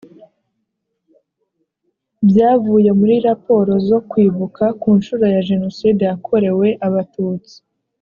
byavuye 2.27 2.89
muri 2.99 3.15
raporo 3.27 3.73
zo 3.89 3.99
kwibuka 4.09 4.63
ku 4.81 4.89
nshuro 4.99 5.23
ya 5.35 5.41
jenoside 5.49 6.01
yakorewe 6.09 6.67
abatutsi 6.87 7.55